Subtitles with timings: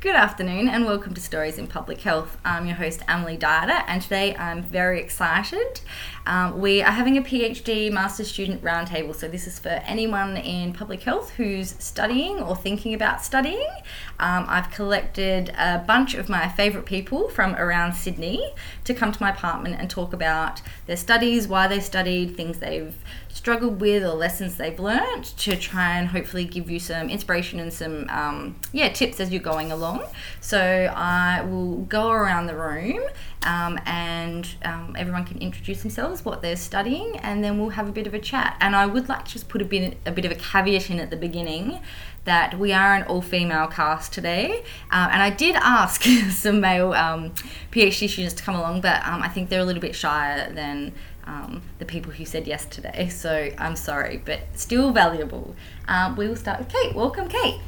[0.00, 2.36] Good afternoon and welcome to Stories in Public Health.
[2.44, 5.80] I'm your host, Emily Dyer, and today I'm very excited.
[6.24, 10.72] Um, we are having a PhD Master's Student Roundtable, so this is for anyone in
[10.72, 13.68] public health who's studying or thinking about studying.
[14.20, 18.54] Um, I've collected a bunch of my favourite people from around Sydney
[18.84, 22.94] to come to my apartment and talk about their studies, why they studied, things they've
[23.38, 27.72] struggled with or lessons they've learned to try and hopefully give you some inspiration and
[27.72, 30.02] some um, yeah tips as you're going along.
[30.40, 33.00] So i will go around the room
[33.44, 37.92] um, and um, everyone can introduce themselves what they're studying and then we'll have a
[37.92, 38.56] bit of a chat.
[38.60, 40.98] And i would like to just put a bit, a bit of a caveat in
[40.98, 41.78] at the beginning
[42.24, 44.64] that we are an all-female cast today.
[44.90, 47.30] Uh, and i did ask some male um,
[47.70, 50.92] phd students to come along but um, i think they're a little bit shyer than
[51.28, 53.08] um, the people who said yes today.
[53.10, 55.54] So I'm sorry, but still valuable.
[55.86, 56.94] Um, we will start with Kate.
[56.94, 57.60] Welcome, Kate.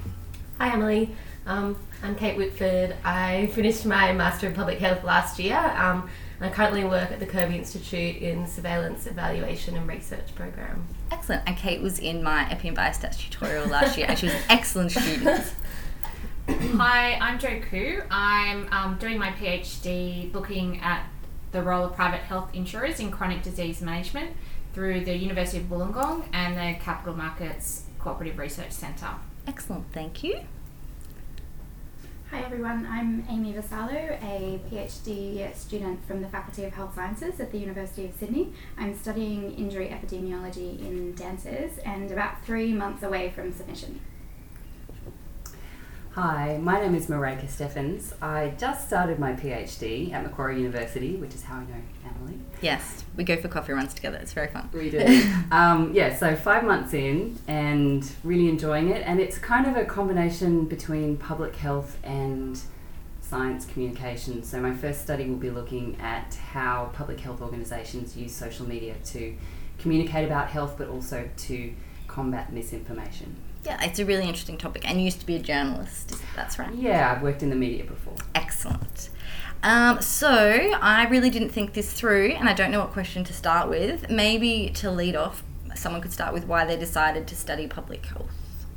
[0.59, 1.15] Hi, Emily.
[1.47, 2.97] Um, I'm Kate Whitford.
[3.05, 5.59] I finished my Master in Public Health last year.
[5.77, 6.09] Um,
[6.41, 10.87] and I currently work at the Kirby Institute in Surveillance, Evaluation and Research Program.
[11.11, 11.43] Excellent.
[11.47, 14.43] And Kate was in my Epi and Biostats tutorial last year, and she was an
[14.49, 15.53] excellent student.
[16.49, 18.03] Hi, I'm Jo Koo.
[18.11, 21.05] I'm um, doing my PhD looking at
[21.53, 24.37] the role of private health insurers in chronic disease management
[24.73, 29.15] through the University of Wollongong and the Capital Markets Cooperative Research Centre.
[29.47, 30.41] Excellent, thank you.
[32.31, 37.51] Hi everyone, I'm Amy Vassallo, a PhD student from the Faculty of Health Sciences at
[37.51, 38.53] the University of Sydney.
[38.79, 44.01] I'm studying injury epidemiology in dancers and about three months away from submission.
[46.15, 48.13] Hi, my name is Marika Steffens.
[48.21, 52.37] I just started my PhD at Macquarie University, which is how I know Emily.
[52.61, 54.19] Yes, we go for coffee runs together.
[54.19, 54.69] It's very fun.
[54.73, 54.99] We do.
[55.53, 59.07] um, yeah, so five months in and really enjoying it.
[59.07, 62.61] And it's kind of a combination between public health and
[63.21, 64.43] science communication.
[64.43, 68.97] So my first study will be looking at how public health organisations use social media
[69.05, 69.37] to
[69.79, 71.73] communicate about health, but also to
[72.09, 73.37] combat misinformation.
[73.65, 74.89] Yeah, it's a really interesting topic.
[74.89, 76.75] And you used to be a journalist, that's right.
[76.75, 78.15] Yeah, I've worked in the media before.
[78.35, 79.11] Excellent.
[79.63, 83.35] Um, so I really didn't think this through, and I don't know what question to
[83.35, 84.09] start with.
[84.09, 85.43] Maybe to lead off,
[85.75, 88.33] someone could start with why they decided to study public health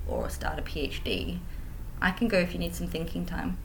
[0.07, 1.39] or start a PhD.
[2.01, 3.57] I can go if you need some thinking time.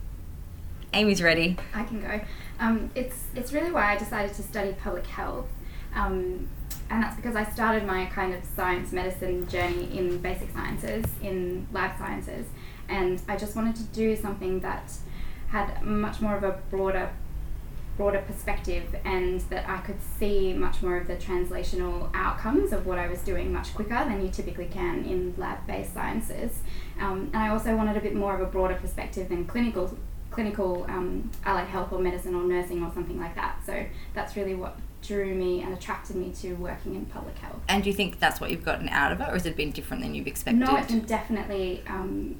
[0.94, 1.56] Amy's ready.
[1.74, 2.20] I can go.
[2.60, 5.48] Um, it's it's really why I decided to study public health.
[5.94, 6.48] Um,
[6.90, 11.66] and that's because I started my kind of science medicine journey in basic sciences, in
[11.72, 12.46] lab sciences,
[12.88, 14.92] and I just wanted to do something that
[15.48, 17.10] had much more of a broader
[17.98, 22.96] broader perspective and that I could see much more of the translational outcomes of what
[22.96, 26.60] I was doing much quicker than you typically can in lab-based sciences.
[27.00, 29.98] Um, and I also wanted a bit more of a broader perspective than clinical
[30.30, 33.56] clinical um, allied health or medicine or nursing or something like that.
[33.66, 33.84] So
[34.14, 37.60] that's really what drew me and attracted me to working in public health.
[37.68, 39.70] And do you think that's what you've gotten out of it, or has it been
[39.70, 40.60] different than you've expected?
[40.60, 42.36] No, it's been definitely um,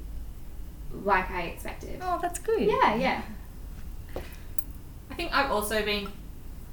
[1.03, 1.99] like I expected.
[2.01, 2.61] Oh, that's good.
[2.61, 3.21] Yeah, yeah.
[5.11, 6.09] I think I've also been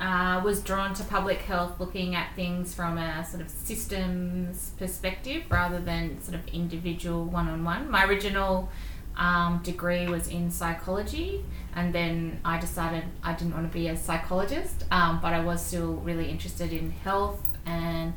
[0.01, 5.45] uh, was drawn to public health looking at things from a sort of systems perspective
[5.49, 7.91] rather than sort of individual one on one.
[7.91, 8.69] My original
[9.17, 11.45] um, degree was in psychology,
[11.75, 15.65] and then I decided I didn't want to be a psychologist, um, but I was
[15.65, 18.13] still really interested in health and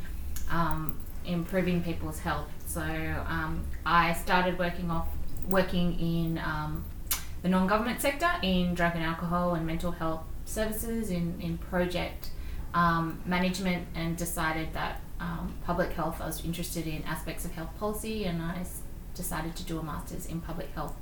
[0.52, 2.50] um, improving people's health.
[2.66, 5.08] So um, I started working off
[5.48, 6.84] working in um,
[7.42, 12.32] the non-government sector in drug and alcohol and mental health services in in project
[12.74, 15.02] um, management, and decided that
[15.66, 18.64] public health I was interested in aspects of health policy, and I
[19.14, 20.96] decided to do a master's in public health.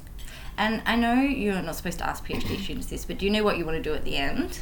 [0.57, 3.43] And I know you're not supposed to ask PhD students this, but do you know
[3.43, 4.61] what you want to do at the end?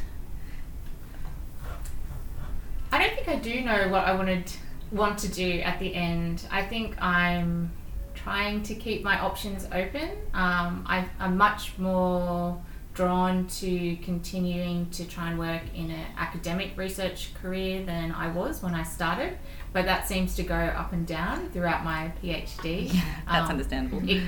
[2.92, 4.52] I don't think I do know what I wanted
[4.92, 6.48] want to do at the end.
[6.52, 7.72] I think I'm
[8.14, 10.10] trying to keep my options open.
[10.34, 12.62] Um, I, I'm much more
[12.96, 18.64] drawn to continuing to try and work in an academic research career than I was
[18.64, 19.38] when I started,
[19.74, 22.92] but that seems to go up and down throughout my PhD.
[22.96, 24.10] Yeah, that's um, understandable.
[24.10, 24.24] It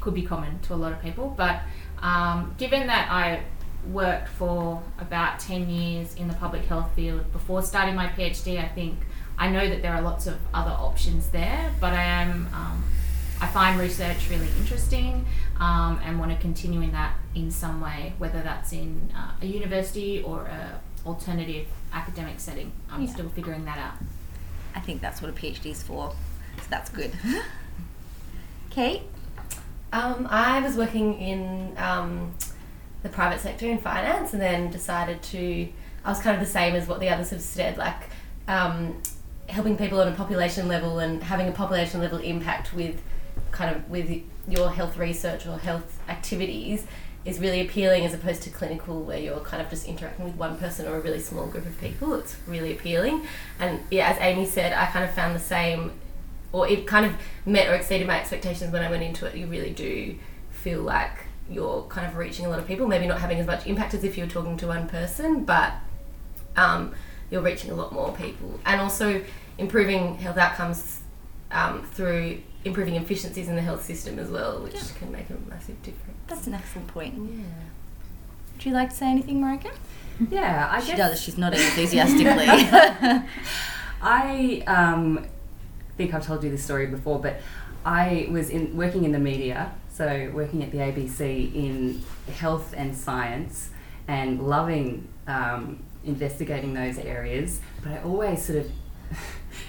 [0.00, 1.60] could be common to a lot of people, but
[2.02, 3.42] um, given that I
[3.88, 8.68] worked for about 10 years in the public health field before starting my PhD, I
[8.68, 8.98] think
[9.38, 12.84] I know that there are lots of other options there, but I am um,
[13.40, 15.24] I find research really interesting
[15.58, 19.46] um, and want to continue in that in some way, whether that's in uh, a
[19.46, 22.72] university or a alternative academic setting.
[22.90, 23.12] I'm yeah.
[23.12, 23.94] still figuring that out.
[24.74, 26.14] I think that's what a PhD is for,
[26.56, 27.12] so that's good.
[28.70, 29.02] Kate?
[29.92, 32.32] Um, I was working in um,
[33.02, 35.68] the private sector in finance and then decided to,
[36.04, 38.10] I was kind of the same as what the others have said, like
[38.46, 39.02] um,
[39.48, 43.02] helping people on a population level and having a population level impact with
[43.50, 46.86] kind of with your health research or health activities
[47.24, 50.56] is really appealing as opposed to clinical where you're kind of just interacting with one
[50.56, 52.14] person or a really small group of people.
[52.14, 53.26] It's really appealing.
[53.58, 55.92] And yeah, as Amy said, I kind of found the same
[56.52, 57.14] or it kind of
[57.46, 59.36] met or exceeded my expectations when I went into it.
[59.36, 60.16] You really do
[60.50, 63.66] feel like you're kind of reaching a lot of people, maybe not having as much
[63.66, 65.74] impact as if you were talking to one person, but
[66.56, 66.94] um,
[67.30, 68.58] you're reaching a lot more people.
[68.64, 69.22] And also
[69.58, 71.00] improving health outcomes
[71.50, 74.80] um, through improving efficiencies in the health system as well, which Yeah.
[74.98, 76.18] can make a massive difference.
[76.26, 77.14] That's an excellent point.
[77.16, 77.44] Yeah.
[78.54, 79.72] Would you like to say anything, Marika?
[80.30, 80.84] Yeah, I guess.
[80.84, 81.20] She guess does.
[81.22, 82.46] She's nodding enthusiastically.
[84.02, 85.26] I um,
[85.96, 87.40] think I've told you this story before, but
[87.84, 92.02] I was in working in the media, so working at the ABC in
[92.34, 93.70] health and science,
[94.08, 97.60] and loving um, investigating those areas.
[97.82, 98.70] But I always sort of,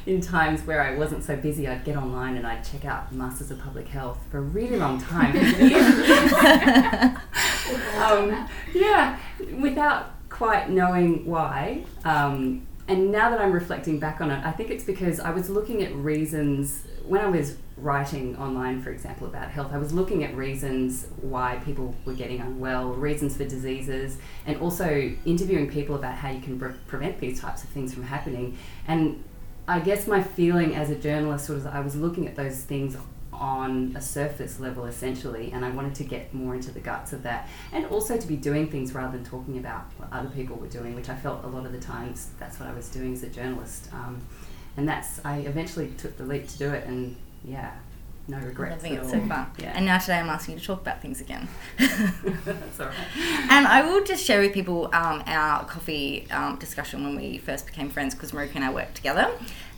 [0.05, 3.51] in times where I wasn't so busy, I'd get online and I'd check out Masters
[3.51, 5.35] of Public Health for a really long time.
[7.97, 9.17] um, yeah,
[9.59, 11.83] without quite knowing why.
[12.05, 15.49] Um, and now that I'm reflecting back on it, I think it's because I was
[15.49, 19.71] looking at reasons when I was writing online, for example, about health.
[19.73, 25.11] I was looking at reasons why people were getting unwell, reasons for diseases, and also
[25.25, 28.57] interviewing people about how you can pre- prevent these types of things from happening.
[28.87, 29.23] And
[29.71, 32.97] I guess my feeling as a journalist was I was looking at those things
[33.31, 37.23] on a surface level essentially and I wanted to get more into the guts of
[37.23, 37.47] that.
[37.71, 40.93] And also to be doing things rather than talking about what other people were doing
[40.93, 43.29] which I felt a lot of the times that's what I was doing as a
[43.29, 43.87] journalist.
[43.93, 44.21] Um,
[44.75, 47.15] and that's I eventually took the leap to do it and
[47.45, 47.71] yeah
[48.31, 49.51] no regrets Loving it so far.
[49.59, 51.47] yeah And now today I'm asking you to talk about things again.
[51.77, 52.95] that's all right
[53.49, 57.65] And I will just share with people um, our coffee um, discussion when we first
[57.65, 59.31] became friends because Marika and I worked together.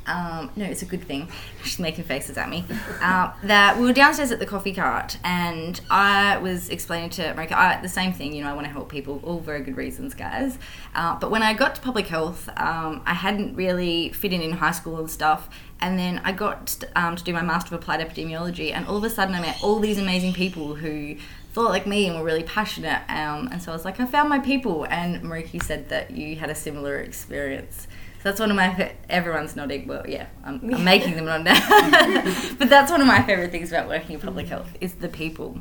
[0.05, 1.29] Um, no, it's a good thing.
[1.63, 2.65] She's making faces at me.
[3.01, 7.53] Uh, that we were downstairs at the coffee cart, and I was explaining to Marika
[7.53, 8.33] I, the same thing.
[8.33, 9.21] You know, I want to help people.
[9.23, 10.57] All very good reasons, guys.
[10.93, 14.51] Uh, but when I got to public health, um, I hadn't really fit in in
[14.51, 15.49] high school and stuff.
[15.79, 19.03] And then I got um, to do my Master of Applied Epidemiology, and all of
[19.03, 21.17] a sudden I met all these amazing people who
[21.53, 23.01] thought like me and were really passionate.
[23.09, 24.85] Um, and so I was like, I found my people.
[24.89, 27.87] And Marika said that you had a similar experience.
[28.23, 29.85] So that's one of my fa- everyone's nodding.
[29.85, 31.59] Well, yeah, I'm, I'm making them nod now.
[32.57, 35.59] but that's one of my favorite things about working in public health is the people.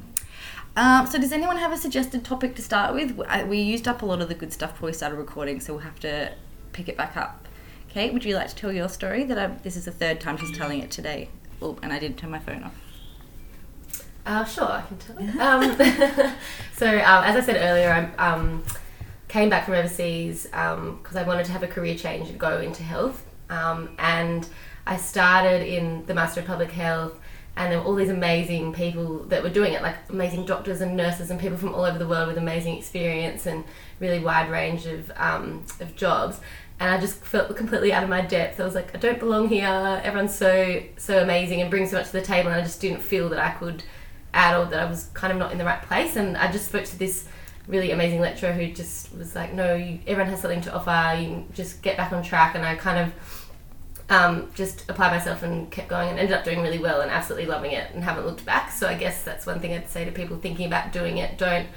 [0.76, 3.19] Um, so does anyone have a suggested topic to start with?
[3.49, 5.82] We used up a lot of the good stuff before we started recording, so we'll
[5.82, 6.35] have to
[6.73, 7.49] pick it back up.
[7.88, 9.25] Kate, would you like to tell your story?
[9.25, 11.31] That I, this is the third time she's telling it today.
[11.61, 12.75] Oh, and I did turn my phone off.
[14.25, 15.41] Uh, sure, I can tell you.
[15.41, 15.62] Um,
[16.76, 18.62] so, um, as I said earlier, I um,
[19.32, 22.82] came back from overseas because I wanted to have a career change and go into
[22.82, 23.25] health.
[23.49, 24.46] Um, and
[24.87, 27.19] I started in the Master of Public Health,
[27.56, 30.99] and there were all these amazing people that were doing it, like amazing doctors and
[30.99, 33.64] nurses and people from all over the world with amazing experience and
[34.00, 36.38] really wide range of, um, of jobs.
[36.78, 38.61] And I just felt completely out of my depth.
[38.61, 40.02] I was like, I don't belong here.
[40.05, 43.00] Everyone's so so amazing and brings so much to the table, and I just didn't
[43.00, 43.82] feel that I could
[44.35, 46.17] add or that I was kind of not in the right place.
[46.17, 47.28] And I just spoke to this
[47.67, 51.21] really amazing lecturer who just was like, no, you, everyone has something to offer.
[51.21, 52.54] You just get back on track.
[52.54, 53.50] And I kind of
[54.11, 57.47] um, just applied myself and kept going and ended up doing really well and absolutely
[57.47, 58.71] loving it and haven't looked back.
[58.71, 61.38] So I guess that's one thing I'd say to people thinking about doing it.
[61.38, 61.69] Don't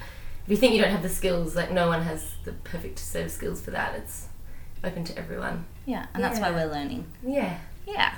[0.46, 3.24] if you think you don't have the skills, like no one has the perfect set
[3.24, 3.96] of skills for that.
[3.96, 4.28] It's
[4.84, 5.64] open to everyone.
[5.86, 7.04] Yeah, and that's why we're learning.
[7.20, 7.58] Yeah.
[7.84, 8.14] Yeah.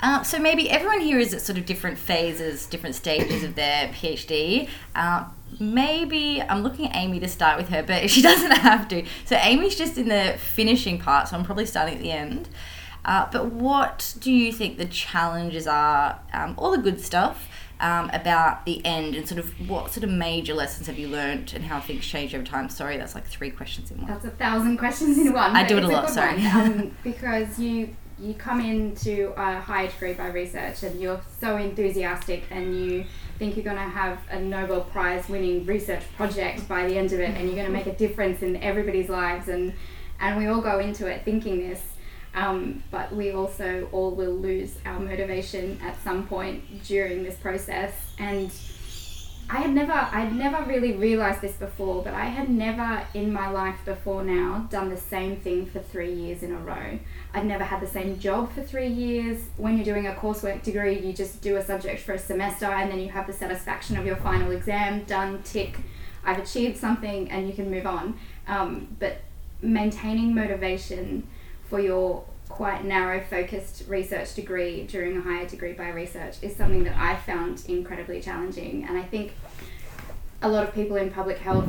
[0.00, 3.88] Uh, so maybe everyone here is at sort of different phases, different stages of their
[3.88, 4.68] PhD.
[4.94, 5.24] Uh,
[5.58, 9.04] maybe I'm looking at Amy to start with her, but she doesn't have to.
[9.24, 12.48] So Amy's just in the finishing part, so I'm probably starting at the end.
[13.04, 16.20] Uh, but what do you think the challenges are?
[16.32, 17.48] Um, all the good stuff
[17.80, 21.52] um, about the end, and sort of what sort of major lessons have you learned,
[21.54, 22.68] and how things change over time?
[22.68, 24.08] Sorry, that's like three questions in one.
[24.08, 25.56] That's a thousand questions in one.
[25.56, 26.44] I do it a lot, sorry.
[26.46, 32.44] um, because you you come into a higher degree by research and you're so enthusiastic
[32.50, 33.04] and you
[33.38, 37.20] think you're going to have a Nobel Prize winning research project by the end of
[37.20, 39.72] it and you're going to make a difference in everybody's lives and
[40.20, 41.80] and we all go into it thinking this.
[42.34, 47.92] Um, but we also all will lose our motivation at some point during this process
[48.18, 48.52] and
[49.50, 53.48] I had never, I'd never really realized this before, but I had never in my
[53.48, 56.98] life before now done the same thing for three years in a row.
[57.32, 59.46] I'd never had the same job for three years.
[59.56, 62.90] When you're doing a coursework degree, you just do a subject for a semester and
[62.90, 65.78] then you have the satisfaction of your final exam done, tick,
[66.24, 68.18] I've achieved something, and you can move on.
[68.46, 69.22] Um, but
[69.62, 71.26] maintaining motivation
[71.70, 72.24] for your
[72.58, 77.14] quite narrow focused research degree during a higher degree by research is something that I
[77.14, 78.84] found incredibly challenging.
[78.88, 79.34] And I think
[80.42, 81.68] a lot of people in public health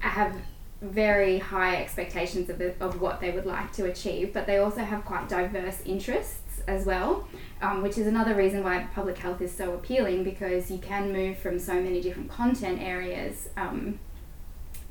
[0.00, 0.34] have
[0.82, 4.80] very high expectations of, the, of what they would like to achieve, but they also
[4.80, 7.28] have quite diverse interests as well,
[7.62, 11.38] um, which is another reason why public health is so appealing because you can move
[11.38, 13.48] from so many different content areas.
[13.56, 14.00] Um,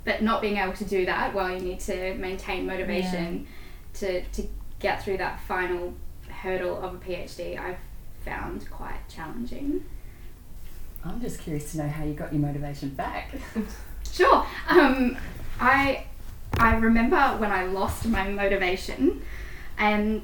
[0.05, 3.47] but not being able to do that while you need to maintain motivation
[3.95, 4.47] to, to
[4.83, 5.95] get through that final
[6.29, 7.79] hurdle of a PhD, I've
[8.23, 9.83] found quite challenging.
[11.03, 13.33] I'm just curious to know how you got your motivation back.
[14.11, 14.45] Sure.
[14.69, 15.17] Um,
[15.59, 16.05] I
[16.59, 19.23] I remember when I lost my motivation,
[19.79, 20.23] and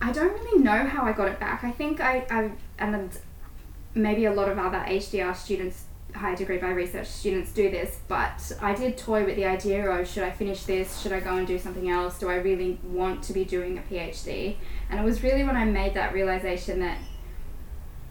[0.00, 1.62] I don't really know how I got it back.
[1.62, 3.16] I think I, I and
[3.94, 5.84] maybe a lot of other HDR students
[6.16, 10.08] higher degree by research students do this, but I did toy with the idea of
[10.08, 11.00] should I finish this?
[11.00, 12.18] Should I go and do something else?
[12.18, 14.56] Do I really want to be doing a PhD?
[14.90, 16.98] And it was really when I made that realization that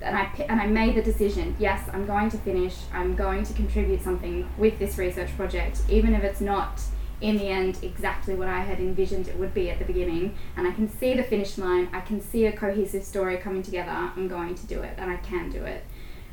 [0.02, 1.56] and I and I made the decision.
[1.60, 2.76] Yes, I'm going to finish.
[2.94, 6.82] I'm going to contribute something with this research project, even if it's not
[7.22, 10.38] in the end exactly what I had envisioned it would be at the beginning.
[10.58, 11.88] And I can see the finish line.
[11.94, 13.92] I can see a cohesive story coming together.
[13.92, 15.84] I'm going to do it, and I can do it.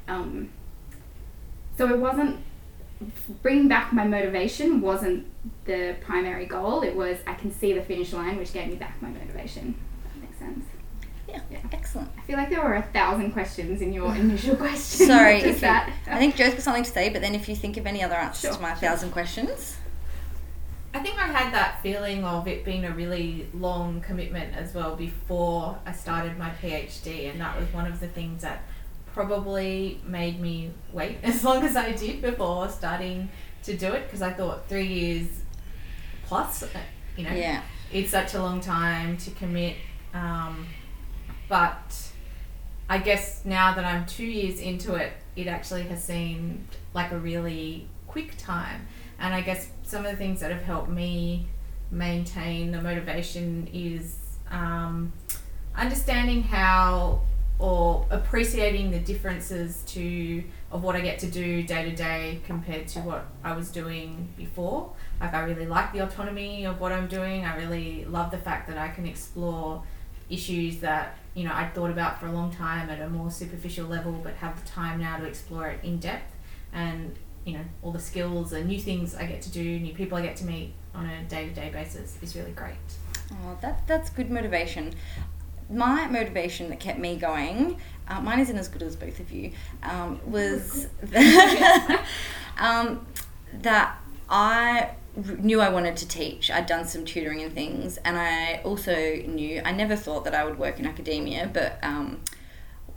[0.08, 0.50] Um,
[1.76, 2.40] so it wasn't
[3.42, 5.26] bringing back my motivation wasn't
[5.64, 6.82] the primary goal.
[6.82, 9.74] It was I can see the finish line, which gave me back my motivation.
[10.04, 10.64] That makes sense.
[11.28, 11.58] Yeah, Yeah.
[11.72, 12.10] excellent.
[12.16, 15.06] I feel like there were a thousand questions in your initial question.
[15.06, 15.90] Sorry, if is you, that?
[16.06, 18.14] I think Joe's got something to say, but then if you think of any other
[18.14, 18.88] answers Sure, to my sure.
[18.88, 19.76] thousand questions,
[20.94, 24.94] I think I had that feeling of it being a really long commitment as well
[24.94, 28.62] before I started my PhD, and that was one of the things that
[29.14, 33.28] probably made me wait as long as I did before starting
[33.64, 35.28] to do it because I thought three years
[36.24, 36.68] plus, uh,
[37.16, 39.76] you know, yeah, it's such a long time to commit.
[40.14, 40.66] Um,
[41.48, 42.10] but
[42.88, 47.18] I guess now that I'm two years into it, it actually has seemed like a
[47.18, 48.86] really quick time.
[49.18, 51.46] And I guess some of the things that have helped me
[51.90, 54.16] maintain the motivation is
[54.50, 55.12] um,
[55.74, 57.20] understanding how
[57.62, 60.42] or appreciating the differences to
[60.72, 64.28] of what I get to do day to day compared to what I was doing
[64.36, 64.90] before.
[65.20, 67.44] Like I really like the autonomy of what I'm doing.
[67.44, 69.84] I really love the fact that I can explore
[70.28, 73.86] issues that you know I'd thought about for a long time at a more superficial
[73.86, 76.34] level, but have the time now to explore it in depth.
[76.72, 77.14] And
[77.44, 80.22] you know all the skills and new things I get to do, new people I
[80.22, 82.74] get to meet on a day to day basis is really great.
[83.44, 84.94] oh, that that's good motivation.
[85.72, 89.52] My motivation that kept me going, uh, mine isn't as good as both of you,
[89.82, 90.86] um, was
[92.58, 93.06] um,
[93.62, 93.98] that
[94.28, 96.50] I knew I wanted to teach.
[96.50, 100.44] I'd done some tutoring and things, and I also knew I never thought that I
[100.44, 102.20] would work in academia, but um,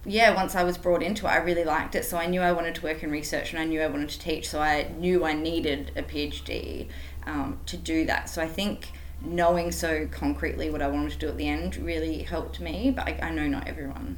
[0.05, 2.05] yeah, once I was brought into it, I really liked it.
[2.05, 4.19] So I knew I wanted to work in research, and I knew I wanted to
[4.19, 4.47] teach.
[4.49, 6.87] So I knew I needed a PhD
[7.25, 8.29] um, to do that.
[8.29, 8.91] So I think
[9.25, 12.91] knowing so concretely what I wanted to do at the end really helped me.
[12.95, 14.17] But I, I know not everyone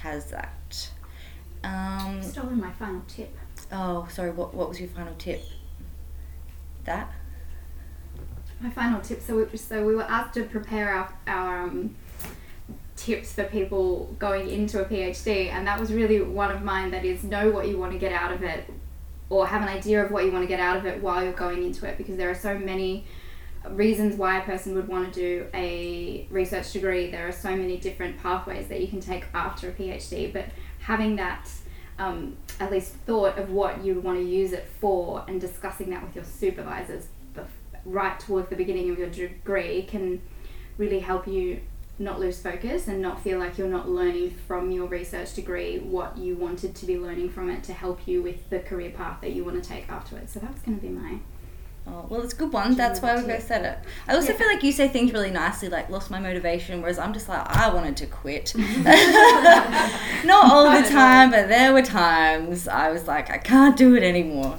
[0.00, 0.90] has that.
[1.64, 3.36] Um, Stolen my final tip.
[3.72, 4.30] oh, sorry.
[4.30, 5.42] What what was your final tip?
[6.84, 7.12] That.
[8.60, 9.20] My final tip.
[9.20, 11.94] So we, so we were asked to prepare our, our um,
[12.96, 16.90] tips for people going into a PhD, and that was really one of mine.
[16.90, 18.72] That is, know what you want to get out of it,
[19.28, 21.32] or have an idea of what you want to get out of it while you're
[21.32, 23.04] going into it, because there are so many
[23.70, 27.10] reasons why a person would want to do a research degree.
[27.10, 30.46] There are so many different pathways that you can take after a PhD, but
[30.80, 31.48] having that
[31.98, 36.02] um, at least thought of what you want to use it for and discussing that
[36.02, 37.06] with your supervisors
[37.86, 40.20] right towards the beginning of your degree can
[40.76, 41.60] really help you
[41.98, 46.18] not lose focus and not feel like you're not learning from your research degree what
[46.18, 49.32] you wanted to be learning from it to help you with the career path that
[49.32, 50.32] you want to take afterwards.
[50.32, 51.18] So that's going to be my
[51.88, 52.74] Oh, well, it's a good one.
[52.74, 53.78] That's why we both said it.
[54.08, 54.38] I also Yeah.
[54.38, 57.46] feel like you say things really nicely, like lost my motivation, whereas I'm just like,
[57.48, 58.52] I wanted to quit.
[60.24, 64.02] Not all the time, but there were times I was like, I can't do it
[64.02, 64.58] anymore.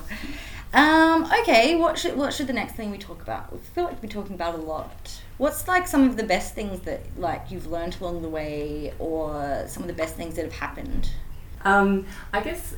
[0.74, 3.52] Um, okay, what should what should the next thing we talk about?
[3.52, 5.12] We feel like we're talking about a lot.
[5.38, 9.66] What's like some of the best things that like you've learned along the way, or
[9.68, 11.10] some of the best things that have happened?
[11.64, 12.74] Um, I guess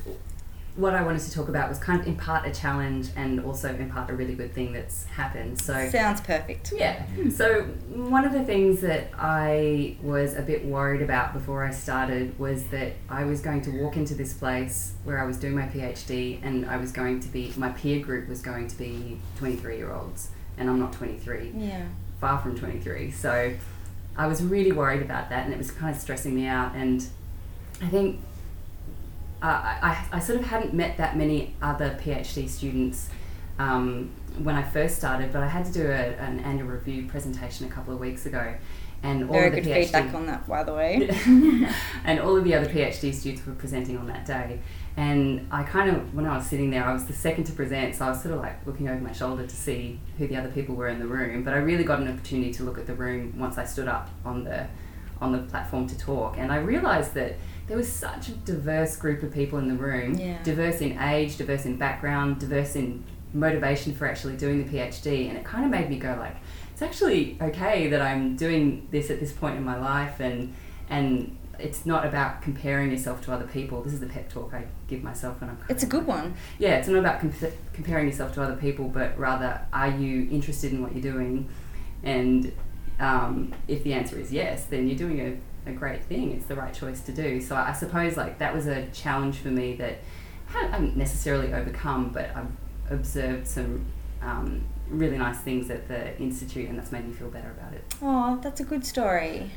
[0.76, 3.68] what I wanted to talk about was kind of in part a challenge and also
[3.74, 5.60] in part a really good thing that's happened.
[5.60, 6.72] So Sounds perfect.
[6.74, 7.04] yeah.
[7.34, 7.62] So
[7.92, 12.64] one of the things that I was a bit worried about before I started was
[12.68, 16.38] that I was going to walk into this place where I was doing my PhD
[16.42, 19.92] and I was going to be my peer group was going to be 23 year
[19.92, 21.82] olds and I'm not 23 Yeah.
[22.20, 23.10] far from 23.
[23.10, 23.54] So
[24.16, 26.74] I was really worried about that and it was kind of stressing me out.
[26.74, 27.06] And
[27.82, 28.20] I think
[29.42, 33.08] uh, I, I sort of hadn't met that many other PhD students
[33.58, 37.66] um, when I first started, but I had to do a, an annual review presentation
[37.66, 38.54] a couple of weeks ago.
[39.02, 41.08] And all Very of the good PhD feedback on that, by the way.
[42.04, 44.60] and all of the other PhD students were presenting on that day.
[44.96, 47.94] And I kind of, when I was sitting there, I was the second to present,
[47.94, 50.50] so I was sort of like looking over my shoulder to see who the other
[50.50, 51.44] people were in the room.
[51.44, 54.10] But I really got an opportunity to look at the room once I stood up
[54.24, 54.66] on the
[55.20, 57.36] on the platform to talk, and I realised that
[57.70, 60.42] there was such a diverse group of people in the room, Yeah.
[60.42, 65.38] diverse in age, diverse in background, diverse in motivation for actually doing the PhD, and
[65.38, 66.34] it kind of made me go like,
[66.72, 70.52] it's actually okay that I'm doing this at this point in my life, and
[70.88, 73.82] and it's not about comparing yourself to other people.
[73.82, 75.58] This is the pep talk I give myself when I'm.
[75.68, 76.34] It's a good one.
[76.58, 80.72] yeah, it's not about comp- comparing yourself to other people, but rather, are you interested
[80.72, 81.48] in what you're doing?
[82.02, 82.52] And
[82.98, 85.36] um, if the answer is yes, then you're doing a,
[85.66, 86.32] a great thing.
[86.32, 87.40] It's the right choice to do.
[87.40, 89.98] So I suppose like that was a challenge for me that
[90.54, 92.50] I haven't necessarily overcome, but I've
[92.90, 93.86] observed some
[94.22, 97.84] um, really nice things at the institute, and that's made me feel better about it.
[98.02, 99.50] Oh, that's a good story.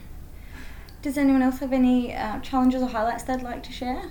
[1.01, 4.03] Does anyone else have any uh, challenges or highlights they'd like to share?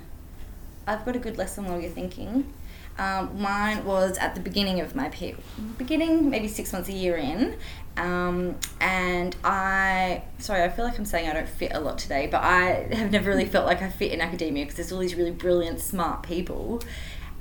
[0.87, 2.53] I've got a good lesson while you're thinking.
[2.99, 5.11] Um, mine was at the beginning of my
[5.79, 7.57] beginning, maybe six months, a year in,
[7.97, 12.27] um, and I sorry, I feel like I'm saying I don't fit a lot today,
[12.27, 15.15] but I have never really felt like I fit in academia because there's all these
[15.15, 16.83] really brilliant, smart people,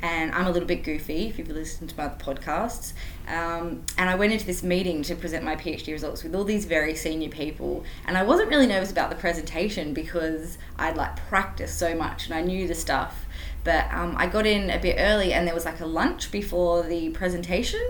[0.02, 2.94] and I'm a little bit goofy if you've listened to my other podcasts.
[3.28, 6.66] Um, and I went into this meeting to present my PhD results with all these
[6.66, 11.80] very senior people, and I wasn't really nervous about the presentation because I'd like practiced
[11.80, 13.26] so much and I knew the stuff.
[13.64, 16.84] But um, I got in a bit early, and there was like a lunch before
[16.84, 17.82] the presentation,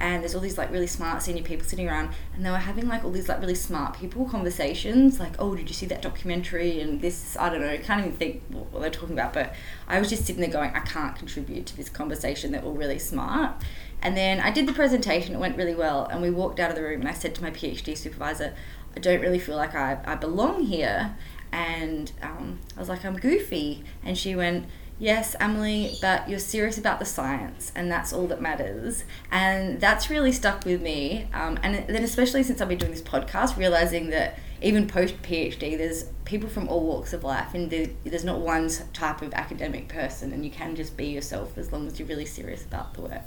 [0.00, 2.88] and there's all these like really smart senior people sitting around, and they were having
[2.88, 6.80] like all these like really smart people conversations, like, oh, did you see that documentary?
[6.80, 9.54] And this, I don't know, can't even think what they're talking about, but
[9.88, 12.52] I was just sitting there going, I can't contribute to this conversation.
[12.52, 13.62] They're all really smart.
[14.00, 16.76] And then I did the presentation, it went really well, and we walked out of
[16.76, 18.54] the room, and I said to my PhD supervisor,
[18.94, 21.16] I don't really feel like I, I belong here.
[21.50, 23.84] And um, I was like, I'm goofy.
[24.04, 24.66] And she went,
[25.00, 29.04] Yes, Emily, but you're serious about the science, and that's all that matters.
[29.30, 31.28] And that's really stuck with me.
[31.32, 35.78] Um, and then, especially since I've been doing this podcast, realizing that even post PhD,
[35.78, 40.32] there's people from all walks of life, and there's not one type of academic person,
[40.32, 43.22] and you can just be yourself as long as you're really serious about the work.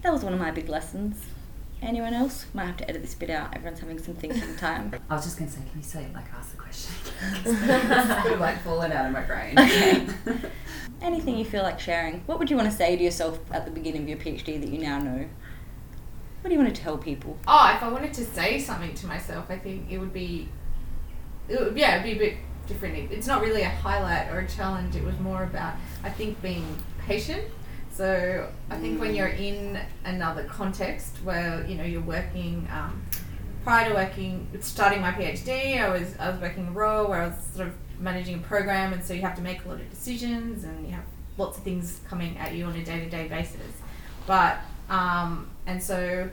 [0.00, 1.26] That was one of my big lessons.
[1.84, 2.46] Anyone else?
[2.54, 3.54] Might have to edit this bit out.
[3.54, 4.92] Everyone's having some thinking time.
[5.10, 6.94] I was just going to say, can you say like ask the question?
[7.44, 9.58] it's sort of like fallen out of my brain.
[9.58, 10.06] Okay.
[11.02, 12.20] Anything you feel like sharing?
[12.20, 14.70] What would you want to say to yourself at the beginning of your PhD that
[14.70, 15.28] you now know?
[16.40, 17.38] What do you want to tell people?
[17.46, 20.48] Oh, if I wanted to say something to myself, I think it would be,
[21.48, 23.12] it would, yeah, it'd be a bit different.
[23.12, 24.96] It's not really a highlight or a challenge.
[24.96, 27.44] It was more about, I think, being patient.
[27.94, 33.00] So I think when you're in another context where you know you're working, um,
[33.62, 37.28] prior to working, starting my PhD, I was I was working a role where I
[37.28, 39.88] was sort of managing a program, and so you have to make a lot of
[39.90, 41.04] decisions, and you have
[41.38, 43.60] lots of things coming at you on a day to day basis.
[44.26, 44.58] But
[44.90, 46.28] um, and so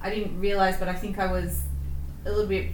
[0.00, 1.64] I didn't realize, but I think I was
[2.24, 2.68] a little bit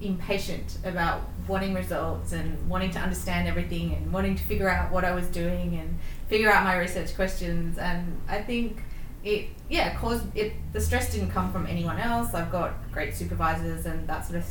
[0.00, 5.04] impatient about wanting results and wanting to understand everything and wanting to figure out what
[5.04, 5.98] I was doing and
[6.30, 7.76] figure out my research questions.
[7.76, 8.82] And I think
[9.22, 10.54] it, yeah, caused it.
[10.72, 12.32] The stress didn't come from anyone else.
[12.32, 14.46] I've got great supervisors and that sort of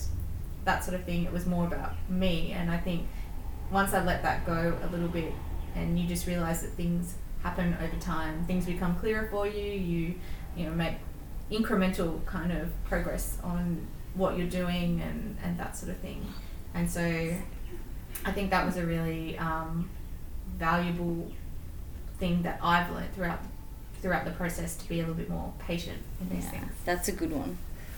[0.65, 1.23] that sort of thing.
[1.23, 2.51] It was more about me.
[2.51, 3.07] And I think
[3.71, 5.33] once I let that go a little bit,
[5.75, 9.71] and you just realize that things happen over time, things become clearer for you.
[9.71, 10.15] You,
[10.57, 10.95] you know, make
[11.49, 16.25] incremental kind of progress on what you're doing and, and that sort of thing.
[16.73, 17.01] And so
[18.25, 19.89] I think that was a really um,
[20.57, 21.31] valuable
[22.19, 23.39] thing that I've learned throughout
[24.01, 26.71] throughout the process to be a little bit more patient in these Yeah, things.
[26.85, 27.57] that's a good one.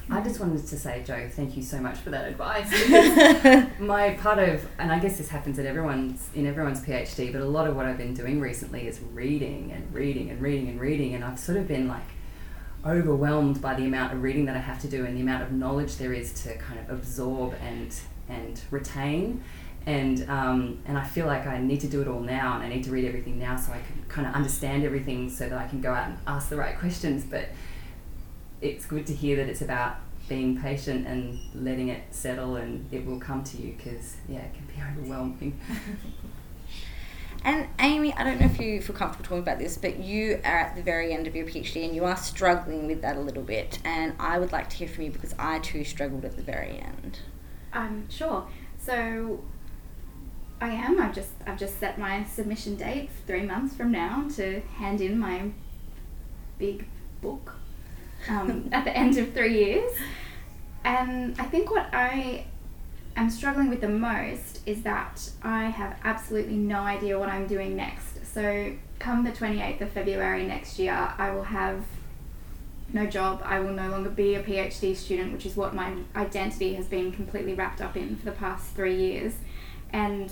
[0.09, 2.69] I just wanted to say, Joe, thank you so much for that advice.
[3.79, 7.45] my part of, and I guess this happens at everyone's in everyone's PhD, but a
[7.45, 11.13] lot of what I've been doing recently is reading and reading and reading and reading,
[11.13, 12.03] and I've sort of been like
[12.85, 15.51] overwhelmed by the amount of reading that I have to do and the amount of
[15.51, 17.93] knowledge there is to kind of absorb and
[18.27, 19.43] and retain.
[19.85, 22.69] And um, and I feel like I need to do it all now, and I
[22.69, 25.67] need to read everything now so I can kind of understand everything, so that I
[25.67, 27.23] can go out and ask the right questions.
[27.23, 27.49] But
[28.61, 29.97] it's good to hear that it's about
[30.29, 34.53] being patient and letting it settle, and it will come to you because yeah, it
[34.53, 35.59] can be overwhelming.
[37.43, 40.59] And Amy, I don't know if you feel comfortable talking about this, but you are
[40.59, 43.41] at the very end of your PhD and you are struggling with that a little
[43.41, 43.79] bit.
[43.83, 46.77] And I would like to hear from you because I too struggled at the very
[46.77, 47.19] end.
[47.73, 48.47] Um, sure.
[48.77, 49.43] So
[50.61, 51.01] I am.
[51.01, 55.17] I've just I've just set my submission date three months from now to hand in
[55.17, 55.49] my
[56.59, 56.85] big
[57.19, 57.55] book
[58.29, 59.91] um, at the end of three years.
[60.83, 62.45] And I think what I
[63.15, 67.75] am struggling with the most is that I have absolutely no idea what I'm doing
[67.75, 68.25] next.
[68.31, 71.83] So come the 28th of February next year, I will have
[72.93, 73.41] no job.
[73.43, 77.11] I will no longer be a PhD student, which is what my identity has been
[77.11, 79.33] completely wrapped up in for the past three years.
[79.93, 80.31] And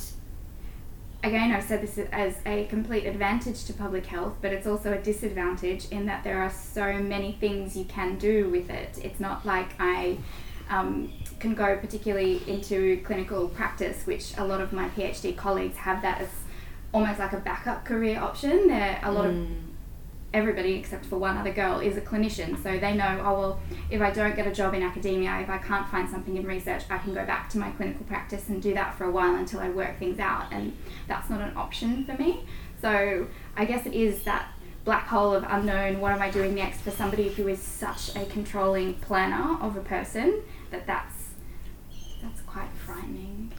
[1.23, 4.97] again, I've said this as a complete advantage to public health, but it's also a
[4.97, 8.97] disadvantage in that there are so many things you can do with it.
[9.03, 10.17] It's not like I
[10.69, 16.01] um, can go particularly into clinical practice, which a lot of my PhD colleagues have
[16.03, 16.29] that as
[16.93, 18.67] almost like a backup career option.
[18.67, 19.47] There, are a lot of
[20.33, 24.01] everybody except for one other girl is a clinician, so they know, oh well, if
[24.01, 26.99] I don't get a job in academia, if I can't find something in research, I
[26.99, 29.69] can go back to my clinical practice and do that for a while until I
[29.69, 32.41] work things out, and that's not an option for me.
[32.81, 34.49] So I guess it is that
[34.85, 35.99] black hole of unknown.
[35.99, 39.81] What am I doing next for somebody who is such a controlling planner of a
[39.81, 41.25] person that that's
[42.45, 43.51] quite frightening,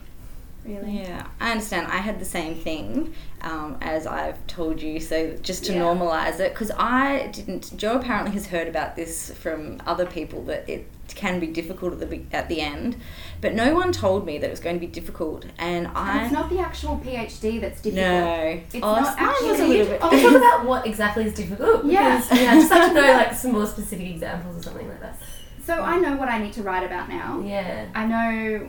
[0.64, 0.98] really.
[1.02, 1.86] Yeah, I understand.
[1.88, 5.00] I had the same thing um, as I've told you.
[5.00, 5.80] So just to Yeah.
[5.80, 7.76] normalize it, because I didn't.
[7.76, 12.08] Joe apparently has heard about this from other people that it can be difficult at
[12.08, 12.96] the at the end,
[13.40, 16.24] but no one told me that it was going to be difficult, and And I
[16.24, 18.06] it's not the actual PhD that's difficult.
[18.06, 18.60] no.
[18.72, 20.02] It's oh, not mine was a actually- little bit.
[20.04, 21.84] I'll talk about what exactly is difficult.
[21.84, 22.22] Yeah.
[22.32, 25.16] Yeah, I'd just like to know like some more specific examples or something like that.
[25.64, 27.42] So I know what I need to write about now.
[27.44, 27.86] Yeah.
[27.94, 28.68] I know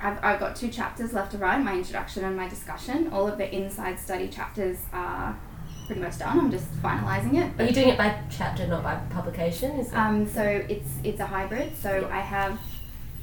[0.00, 3.08] I've, I've got two chapters left to write my introduction and my discussion.
[3.12, 5.38] All of the inside study chapters are
[5.86, 6.38] pretty much done.
[6.38, 7.60] I'm just finalising it.
[7.60, 9.72] Are you doing it by chapter, not by publication?
[9.78, 10.06] Is that?
[10.06, 11.76] Um, so it's it's a hybrid.
[11.76, 12.58] So I have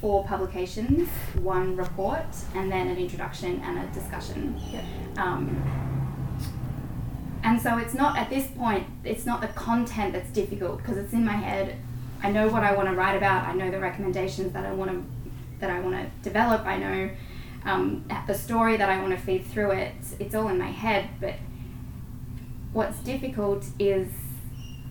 [0.00, 1.08] four publications,
[1.40, 4.60] one report, and then an introduction and a discussion.
[4.70, 4.82] Yeah.
[5.16, 5.62] Um,
[7.44, 8.86] and so it's not at this point.
[9.04, 11.76] It's not the content that's difficult because it's in my head.
[12.22, 13.48] I know what I want to write about.
[13.48, 15.04] I know the recommendations that I want to
[15.62, 16.66] that I want to develop.
[16.66, 17.10] I know
[17.64, 19.94] um, the story that I want to feed through it.
[20.18, 21.08] It's all in my head.
[21.20, 21.36] But
[22.74, 24.08] what's difficult is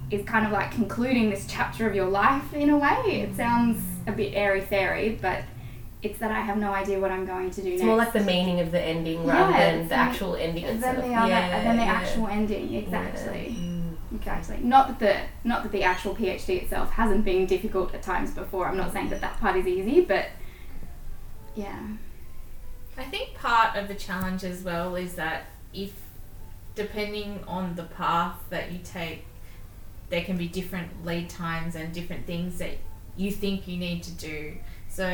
[0.09, 3.21] is kind of like concluding this chapter of your life in a way.
[3.21, 5.43] It sounds a bit airy fairy, but
[6.01, 7.85] it's that I have no idea what I'm going to do it's next.
[7.85, 10.95] more like the meaning of the ending rather Yeah, than the actual ending than itself.
[10.97, 11.91] the other, yeah, than the yeah.
[11.91, 12.73] actual ending.
[12.73, 13.55] Exactly.
[13.57, 13.95] Mm.
[14.15, 14.57] Exactly.
[14.57, 18.67] Not that the not that the actual PhD itself hasn't been difficult at times before.
[18.67, 20.25] I'm not saying that that part is easy, but
[21.55, 21.79] yeah.
[22.97, 25.93] I think part of the challenge as well is that if,
[26.75, 29.25] depending on the path that you take,
[30.09, 32.77] there can be different lead times and different things that
[33.15, 34.57] you think you need to do.
[34.89, 35.05] So,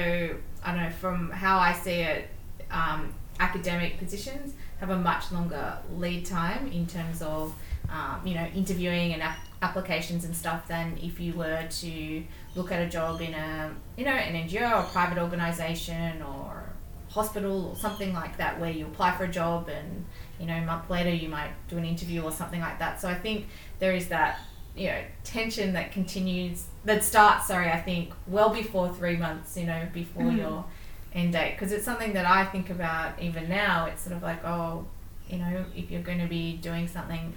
[0.64, 2.30] I don't know, from how I see it,
[2.72, 7.54] um, academic positions have a much longer lead time in terms of,
[7.90, 9.22] um, you know, interviewing and
[9.62, 12.24] applications and stuff than if you were to
[12.56, 16.64] look at a job in a, you know, an NGO or a private organisation or
[17.10, 20.06] hospital or something like that where you apply for a job and
[20.40, 23.02] you know a month later you might do an interview or something like that.
[23.02, 23.48] So i think
[23.80, 24.40] there is that
[24.76, 29.66] you know tension that continues that starts sorry i think well before three months you
[29.66, 30.38] know before Mhm.
[30.38, 30.66] your
[31.14, 31.54] end date.
[31.56, 33.86] Because it's something that i think about even now.
[33.86, 34.86] It's sort of like oh
[35.30, 37.34] you know if you're going to be doing something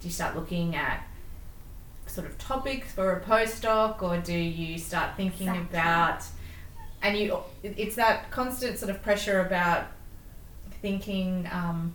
[0.00, 1.06] do you start looking at
[2.08, 5.78] sort of topics for a postdoc or do you start thinking Exactly.
[5.78, 6.24] about
[7.02, 9.86] and you it's that constant sort of pressure about
[10.82, 11.94] thinking um,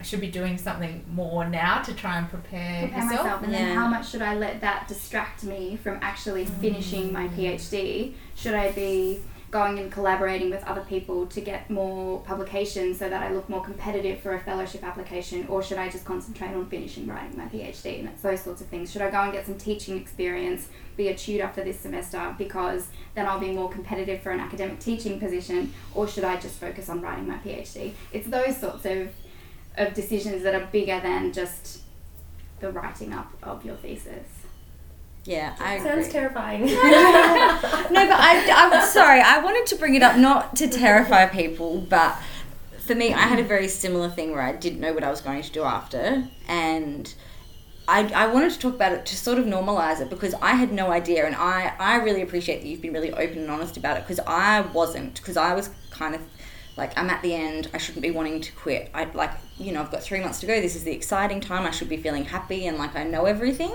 [0.00, 3.22] I should be doing something more now to try and prepare, Prepare yourself.
[3.24, 3.58] myself, and Yeah.
[3.58, 8.12] then how much should I let that distract me from actually finishing my PhD?
[8.34, 9.20] Should I be
[9.54, 13.62] going and collaborating with other people to get more publications so that I look more
[13.62, 18.00] competitive for a fellowship application, or should I just concentrate on finishing writing my PhD?
[18.00, 18.90] And it's those sorts of things.
[18.90, 22.88] Should I go and get some teaching experience, be a tutor for this semester because
[23.14, 26.88] then I'll be more competitive for an academic teaching position, or should I just focus
[26.88, 27.92] on writing my PhD?
[28.12, 29.10] It's those sorts of
[29.76, 31.82] of decisions that are bigger than just
[32.60, 34.43] the writing up of your thesis.
[35.24, 35.88] Yeah, I agree.
[35.88, 36.66] Sounds terrifying.
[36.66, 36.84] no, but
[37.92, 39.20] I, I'm sorry.
[39.20, 42.16] I wanted to bring it up not to terrify people, but
[42.84, 45.22] for me, I had a very similar thing where I didn't know what I was
[45.22, 47.14] going to do after, and
[47.88, 50.72] I, I wanted to talk about it to sort of normalize it because I had
[50.72, 53.96] no idea, and I, I really appreciate that you've been really open and honest about
[53.96, 56.20] it because I wasn't, because I was kind of
[56.76, 57.70] like I'm at the end.
[57.72, 58.90] I shouldn't be wanting to quit.
[58.92, 60.60] I like you know I've got three months to go.
[60.60, 61.64] This is the exciting time.
[61.64, 63.72] I should be feeling happy and like I know everything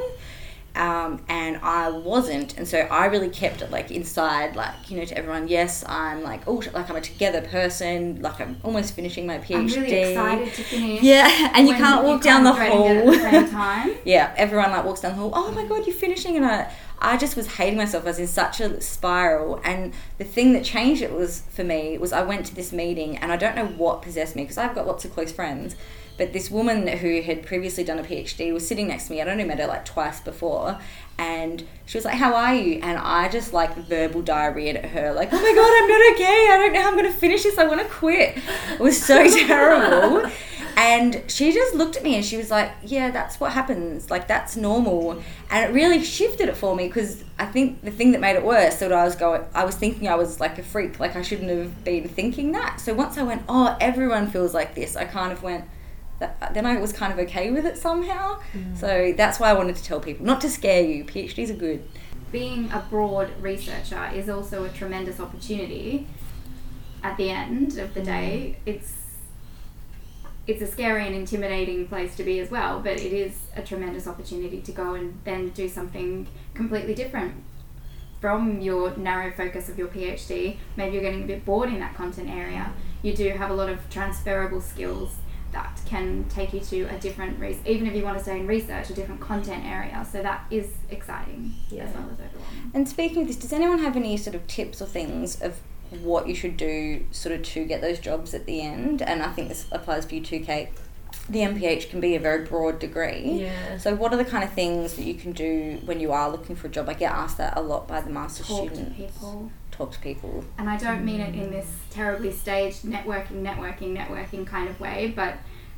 [0.76, 5.06] um, and I wasn't, and so I really kept it like inside, like you know,
[5.06, 5.48] to everyone.
[5.48, 8.22] Yes, I'm like oh, like I'm a together person.
[8.22, 9.56] Like I'm almost finishing my PhD.
[9.56, 11.02] I'm really excited to finish.
[11.02, 13.14] Yeah, and you can't walk down the kind of dreading it hall.
[13.14, 13.96] at the same time.
[14.06, 15.32] yeah, everyone like walks down the hall.
[15.34, 18.04] Oh my god, you're finishing, and I, I just was hating myself.
[18.04, 21.98] I was in such a spiral, and the thing that changed it was for me
[21.98, 24.76] was I went to this meeting, and I don't know what possessed me because I've
[24.76, 25.76] got lots of close friends,
[26.20, 29.22] but this woman who had previously done a PhD was sitting next to me.
[29.22, 30.78] I'd only met her like twice before,
[31.18, 35.14] and she was like, "How are you?" And I just like verbal diarrhea at her,
[35.14, 36.48] like, "Oh my god, I'm not okay.
[36.52, 37.58] I don't know how I'm gonna finish this.
[37.58, 38.38] I want to quit."
[38.74, 40.30] It was so terrible.
[40.80, 44.10] And she just looked at me and she was like, Yeah, that's what happens.
[44.10, 45.22] Like, that's normal.
[45.52, 48.46] And it really shifted it for me because I think the thing that made it
[48.46, 50.98] worse that I was going, I was thinking I was like a freak.
[50.98, 52.80] Like, I shouldn't have been thinking that.
[52.80, 55.66] So once I went, Oh, everyone feels like this, I kind of went,
[56.20, 58.40] that, then I was kind of okay with it somehow.
[58.54, 58.78] Mm.
[58.78, 61.04] So that's why I wanted to tell people, not to scare you.
[61.04, 61.88] PhDs are good.
[62.32, 66.08] Being a broad researcher is also a tremendous opportunity.
[67.02, 68.06] At the end of the mm.
[68.06, 68.96] day, it's
[70.48, 74.08] it's a scary and intimidating place to be as well, but it is a tremendous
[74.08, 77.36] opportunity to go and then do something completely different
[78.20, 80.58] from your narrow focus of your PhD.
[80.76, 82.74] Maybe you're getting a bit bored in that content area.
[83.04, 85.18] You do have a lot of transferable skills
[85.52, 88.46] that can take you to a different re- even if you want to stay in
[88.48, 90.06] research, a different content area.
[90.12, 91.84] So that is exciting Yeah.
[91.84, 92.72] as well as overwhelming.
[92.74, 95.60] And speaking of this, does anyone have any sort of tips or things of
[96.02, 99.02] what you should do sort of to get those jobs at the end?
[99.02, 100.70] And I think this applies for you too, Kate.
[101.28, 103.42] The MPH can be a very broad degree.
[103.44, 103.78] Yeah.
[103.78, 106.56] So what are the kind of things that you can do when you are looking
[106.56, 106.88] for a job?
[106.90, 108.98] I get asked that a lot by the master's Talk to students.
[108.98, 109.52] people.
[109.80, 110.44] Talk to people.
[110.58, 115.14] and I don't mean it in this terribly staged networking, networking, networking kind of way,
[115.16, 115.36] but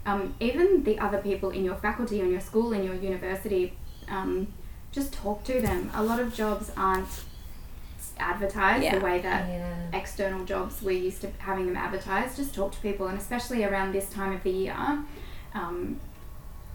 [0.07, 3.73] um, even the other people in your faculty, in your school, in your university,
[4.09, 4.47] um,
[4.91, 5.91] just talk to them.
[5.93, 7.09] A lot of jobs aren't
[8.17, 8.97] advertised Yeah.
[8.97, 9.75] the way that Yeah.
[9.93, 12.37] external jobs we're used to having them advertised.
[12.37, 15.03] Just talk to people, and especially around this time of the year,
[15.53, 15.99] um,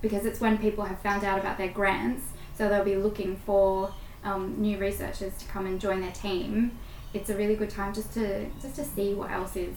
[0.00, 2.22] because it's when people have found out about their grants,
[2.56, 6.78] so they'll be looking for um, new researchers to come and join their team.
[7.16, 9.74] It's a really good time just to just to see what else is.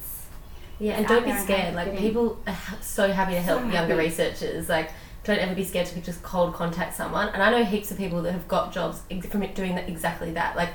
[0.80, 1.75] Yeah, and don't be scared.
[1.75, 4.08] Like people are so happy to So help younger happy.
[4.08, 4.69] researchers.
[4.69, 4.91] Like
[5.23, 7.30] don't ever be scared to just cold contact someone.
[7.30, 10.56] And I know heaps of people that have got jobs from doing that exactly that.
[10.56, 10.69] Like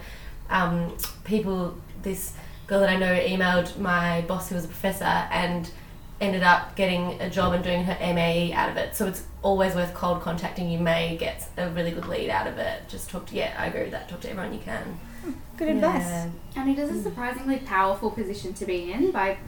[0.51, 2.33] um, people, this
[2.67, 5.71] girl that I know emailed my boss who was a professor and
[6.21, 8.95] ended up getting a job and doing her MAE out of it.
[8.95, 10.71] So it's always worth cold contacting.
[10.71, 12.89] You may get a really good lead out of it.
[12.89, 14.09] Just talk to yeah, I agree with that.
[14.09, 14.99] Talk to everyone you can.
[15.57, 16.03] Good advice.
[16.03, 16.31] Yeah.
[16.57, 19.39] And it is a surprisingly powerful position to be in by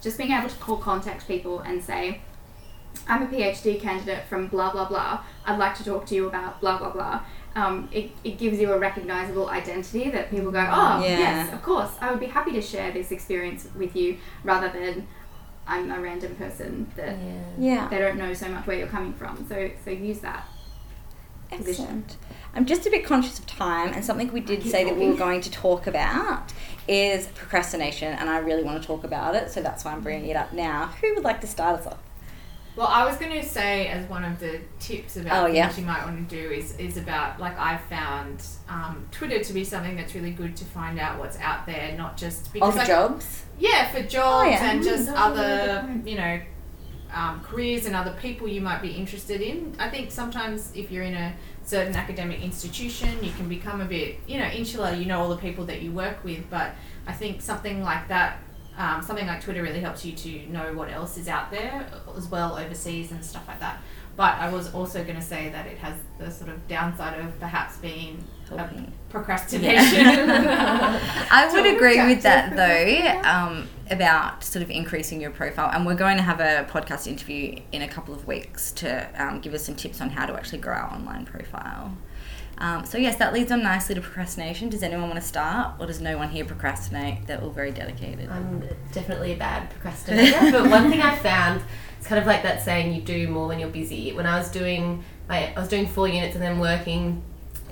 [0.00, 2.20] just being able to call contact people and say,
[3.08, 5.20] I'm a PhD candidate from blah blah blah.
[5.44, 7.20] I'd like to talk to you about blah blah blah.
[7.54, 11.18] Um, it, it gives you a recognizable identity that people go, oh, Yeah.
[11.18, 15.08] yes, of course, I would be happy to share this experience with you rather than
[15.66, 17.42] I'm a random person that Yeah.
[17.58, 17.88] Yeah.
[17.88, 19.46] they don't know so much where you're coming from.
[19.48, 20.46] So, so use that.
[21.50, 22.04] position.
[22.56, 25.14] I'm just a bit conscious of time, and something we did say that we were
[25.16, 26.52] going to talk about
[26.88, 30.30] is procrastination, and I really want to talk about it, so that's why I'm bringing
[30.30, 30.86] it up now.
[31.00, 31.98] Who would like to start us off?
[32.76, 35.76] Well, I was going to say as one of the tips about Oh, things yeah.
[35.76, 39.64] you might want to do is, is about like I found um, Twitter to be
[39.64, 42.86] something that's really good to find out what's out there, not just because Of like,
[42.86, 43.44] jobs?
[43.58, 44.70] yeah for jobs yeah.
[44.70, 46.40] and Mm, just that's a really good other you know
[47.14, 49.74] um, careers and other people you might be interested in.
[49.78, 51.32] I think sometimes if you're in a
[51.66, 54.94] certain academic institution, you can become a bit you know insular.
[54.94, 56.72] You know all the people that you work with, but
[57.06, 58.38] I think something like that.
[58.78, 62.28] Um, something like Twitter really helps you to know what else is out there as
[62.28, 63.80] well overseas and stuff like that.
[64.16, 67.40] But I was also going to say that it has the sort of downside of
[67.40, 68.92] perhaps being a Talking.
[69.08, 70.06] procrastination.
[70.30, 75.70] I would agree with that though, um, about sort of increasing your profile.
[75.72, 79.40] And we're going to have a podcast interview in a couple of weeks to um,
[79.40, 81.96] give us some tips on how to actually grow our online profile.
[82.58, 84.70] Um, so, yes, that leads on nicely to procrastination.
[84.70, 87.26] Does anyone want to start, or does no one here procrastinate?
[87.26, 88.30] They're all very dedicated.
[88.30, 91.60] I'm definitely a bad procrastinator, but one thing I found
[92.06, 94.12] it's kind of like that saying you do more when you're busy.
[94.12, 97.20] When I was doing my I was doing four units and then working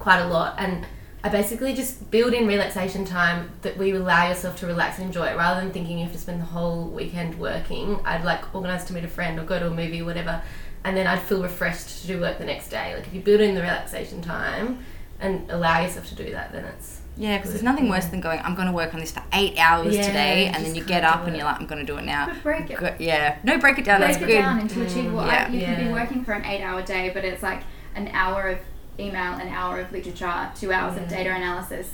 [0.04, 0.54] quite a lot.
[0.58, 0.86] And
[1.24, 5.26] I basically just build in relaxation time that we allow yourself to relax and enjoy
[5.28, 7.98] it rather than thinking you have to spend the whole weekend working.
[8.04, 10.42] I'd like organise to meet a friend or go to a movie or whatever,
[10.84, 12.94] and then I'd feel refreshed to do work the next day.
[12.94, 14.84] Like if you build in the relaxation time
[15.18, 18.40] and allow yourself to do that, then it's Yeah, because there's nothing worse than going,
[18.44, 21.04] I'm going to work on this for eight hours Yeah, today, and then you get
[21.04, 22.26] up and you're like, I'm going to do it now.
[22.26, 22.76] But break it.
[22.78, 22.96] Good.
[22.98, 23.38] Yeah.
[23.44, 24.00] No, break it down.
[24.00, 24.40] break That's it good.
[24.42, 25.24] down into achievable.
[25.24, 25.46] yeah.
[25.48, 27.62] I, you could be working for an eight-hour day, but it's like
[27.94, 28.58] an hour of
[28.98, 31.90] email, an hour of literature, two hours of data analysis.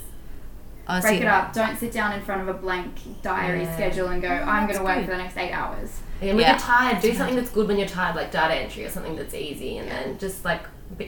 [0.88, 1.52] Oh, Break see, it up.
[1.52, 3.74] Don't sit down in front of a blank diary Yeah.
[3.74, 5.04] schedule and go, oh, I'm going to work good.
[5.04, 6.00] for the next eight hours.
[6.20, 6.50] And when Yeah.
[6.50, 9.32] you're tired, do something that's good when you're tired, like data entry or something that's
[9.34, 10.62] easy, and then just like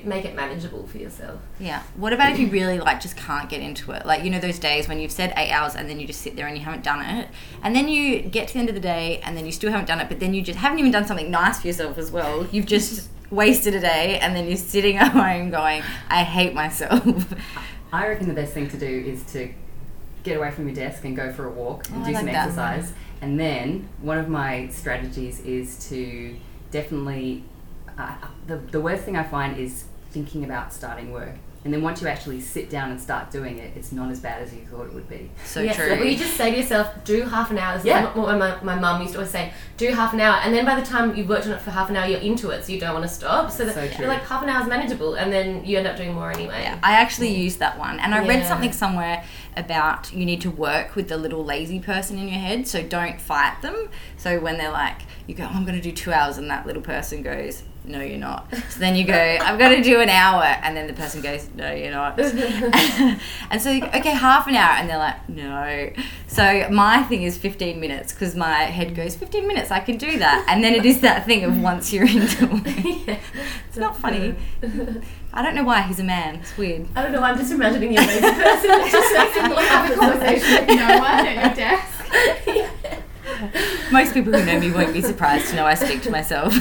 [0.05, 1.41] make it manageable for yourself.
[1.59, 1.83] Yeah.
[1.97, 4.07] What about if you really like just can't get into it?
[4.07, 6.37] Like you know those days when you've said eight hours and then you just sit
[6.37, 7.29] there and you haven't done it,
[7.63, 9.87] and then you get to the end of the day and then you still haven't
[9.87, 12.47] done it, but then you just haven't even done something nice for yourself as well.
[12.53, 17.35] You've just wasted a day and then you're sitting at home going, I hate myself.
[17.93, 19.53] I reckon the best thing to do is to
[20.23, 22.29] get away from your desk and go for a walk and Oh, do like some
[22.29, 22.93] exercise.
[23.21, 26.37] And then one of my strategies is to
[26.71, 27.45] definitely.
[27.99, 28.15] Uh,
[28.47, 31.35] the, the worst thing I find is thinking about starting work.
[31.65, 34.43] And then once you actually sit down and start doing it, it's not as bad
[34.43, 35.31] as you thought it would be.
[35.45, 35.91] so yes, true.
[35.91, 37.75] like, where you just say to yourself, do half an hour.
[37.75, 38.13] This is Yeah.
[38.19, 40.41] what my, my mum used to always say, do half an hour.
[40.43, 42.51] And then by the time you've worked on it for half an hour, you're into
[42.51, 43.53] it, so you don't want to stop.
[43.53, 44.07] So, that, So true.
[44.07, 46.63] like half an hour is manageable, and then you end up doing more anyway.
[46.65, 49.23] Yeah, I actually used that one, and I read something somewhere
[49.57, 53.21] about you need to work with the little lazy person in your head, so don't
[53.21, 53.89] fight them.
[54.17, 56.67] So when they're like, you go, oh, I'm going to do two hours, and that
[56.67, 58.47] little person goes, No, you're not.
[58.71, 61.49] So then you go, I've got to do an hour, and then the person goes,
[61.55, 62.19] No, you're not.
[62.21, 65.91] and so, you go, okay, half an hour, and they're like, No.
[66.29, 70.19] So my thing is 15 minutes because my head goes, 15 minutes, I can do
[70.19, 70.47] that.
[70.49, 73.03] And then it is that thing of once you're into it.
[73.07, 73.19] Yeah,
[73.69, 74.37] It's not funny.
[75.33, 76.37] I don't know why he's a man.
[76.37, 76.87] It's weird.
[76.95, 77.23] I don't know.
[77.23, 78.71] I'm just imagining you a lazy person.
[78.91, 79.13] Just
[79.49, 81.99] look Have a conversation with no one at your desk.
[83.91, 86.55] Most people who know me won't be surprised to know I speak to myself.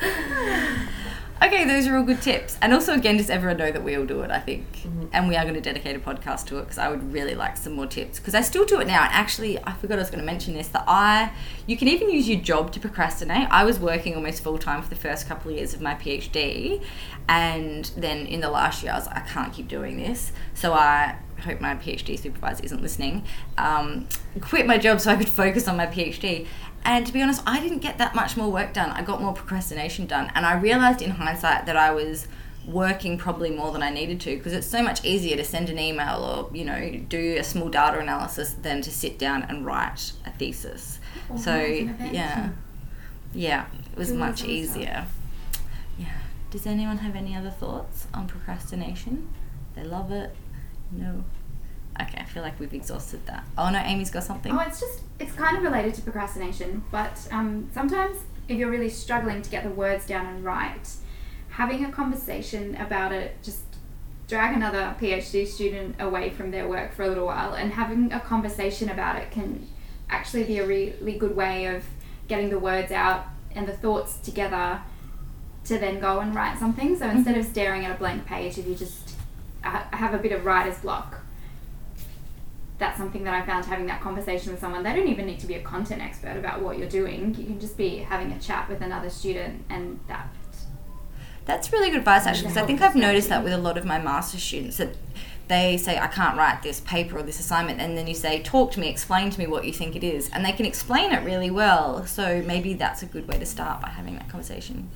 [1.42, 2.56] okay, those are all good tips.
[2.60, 4.66] And also, again, just everyone know that we all do it, I think.
[5.12, 7.56] And we are going to dedicate a podcast to it because I would really like
[7.56, 8.18] some more tips.
[8.18, 9.02] Because I still do it now.
[9.02, 11.32] And actually, I forgot I was going to mention this that I,
[11.66, 13.48] you can even use your job to procrastinate.
[13.50, 16.82] I was working almost full time for the first couple of years of my PhD.
[17.28, 20.32] And then in the last year, I was like, I can't keep doing this.
[20.54, 23.24] So I hope my PhD supervisor isn't listening,
[23.58, 24.06] um,
[24.40, 26.46] quit my job so I could focus on my PhD.
[26.84, 28.90] And to be honest, I didn't get that much more work done.
[28.90, 30.30] I got more procrastination done.
[30.34, 32.26] And I realized in hindsight that I was
[32.66, 35.78] working probably more than I needed to because it's so much easier to send an
[35.78, 40.12] email or, you know, do a small data analysis than to sit down and write
[40.26, 41.00] a thesis.
[41.36, 42.50] so, yeah.
[43.32, 45.06] Yeah, it was much easier.
[45.98, 46.18] Yeah.
[46.50, 49.28] Does anyone have any other thoughts on procrastination?
[49.74, 50.34] They love it.
[50.90, 51.24] No.
[52.00, 53.44] Okay, I feel like we've exhausted that.
[53.56, 54.52] Oh no, Amy's got something.
[54.52, 58.90] Oh, it's just it's kind of related to procrastination, but um, sometimes if you're really
[58.90, 60.90] struggling to get the words down and write,
[61.50, 63.60] having a conversation about it just
[64.28, 68.20] drag another PhD student away from their work for a little while, and having a
[68.20, 69.66] conversation about it can
[70.08, 71.84] actually be a really good way of
[72.28, 74.80] getting the words out and the thoughts together
[75.64, 76.96] to then go and write something.
[76.96, 79.16] So instead of staring at a blank page, if you just
[79.64, 81.20] uh, have a bit of writer's block,
[82.80, 84.82] that's something that I found having that conversation with someone.
[84.82, 87.34] They don't even need to be a content expert about what you're doing.
[87.36, 90.28] You can just be having a chat with another student, and that.
[91.44, 93.84] That's really good advice actually, because I think I've noticed that with a lot of
[93.84, 94.96] my master students that
[95.48, 98.70] they say I can't write this paper or this assignment, and then you say talk
[98.72, 101.24] to me, explain to me what you think it is, and they can explain it
[101.24, 102.06] really well.
[102.06, 104.90] So maybe that's a good way to start by having that conversation.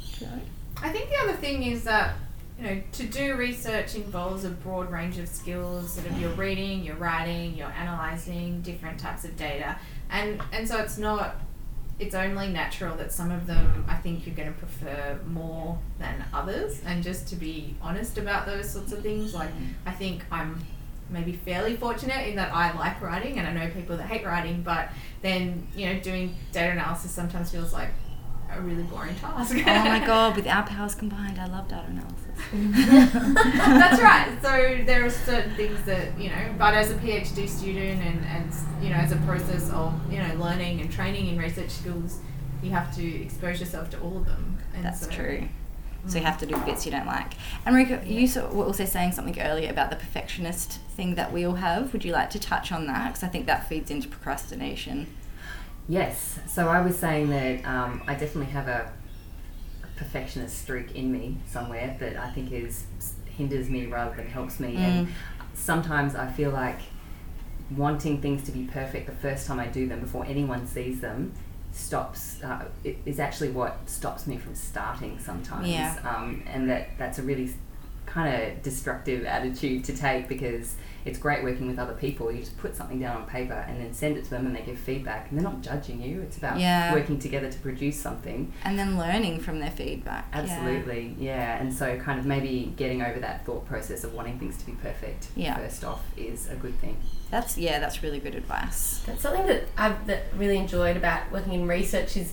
[0.81, 2.15] I think the other thing is that
[2.59, 5.95] you know to do research involves a broad range of skills.
[5.95, 9.77] Sort of you're reading, you're writing, you're analyzing different types of data,
[10.11, 11.37] and and so it's not.
[11.97, 16.25] It's only natural that some of them I think you're going to prefer more than
[16.33, 19.51] others, and just to be honest about those sorts of things, like
[19.87, 20.61] I think I'm
[21.11, 24.63] maybe fairly fortunate in that I like writing, and I know people that hate writing,
[24.63, 24.89] but
[25.23, 27.91] then you know doing data analysis sometimes feels like
[28.59, 29.55] a really boring task.
[29.55, 32.25] Oh my god, with our powers combined, I love data analysis.
[33.55, 34.37] That's right.
[34.43, 38.53] So there are certain things that you know, but as a PhD student and and
[38.83, 42.21] you know, as a process of you know learning and training in research skills,
[42.63, 44.59] you have to expose yourself to all of them.
[44.75, 45.49] And That's so, true.
[46.07, 46.27] So you mm.
[46.27, 47.33] have to do bits you don't like.
[47.65, 51.55] And Marika, you were also saying something earlier about the perfectionist thing that we all
[51.55, 51.93] have.
[51.93, 53.09] Would you like to touch on that?
[53.09, 55.07] Because I think that feeds into procrastination.
[55.89, 56.39] Yes.
[56.47, 58.93] So I was saying that um, I definitely have a,
[59.97, 62.85] perfectionist streak in me somewhere that I think is
[63.27, 64.75] hinders me rather than helps me.
[64.75, 64.79] Mm.
[64.79, 65.09] And
[65.55, 66.81] sometimes I feel like
[67.71, 71.33] wanting things to be perfect the first time I do them before anyone sees them
[71.73, 75.97] stops uh, it is actually what stops me from starting sometimes Yeah.
[76.05, 77.51] um, and that that's a really
[78.15, 82.57] kind of destructive attitude to take because it's great working with other people you just
[82.59, 85.29] put something down on paper and then send it to them and they give feedback
[85.29, 86.93] and they're not judging you it's about Yeah.
[86.95, 90.29] working together to produce something And then learning from their feedback.
[90.33, 90.41] yeah.
[90.43, 91.59] Absolutely, yeah.
[91.61, 94.73] And so, kind of maybe getting over that thought process of wanting things to be
[94.73, 95.57] perfect Yeah.
[95.57, 96.97] first off is a good thing.
[97.33, 99.03] That's yeah, that's really good advice.
[99.07, 102.33] That's something that I've that really enjoyed about working in research is